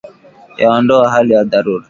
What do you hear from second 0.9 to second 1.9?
hali ya dharura.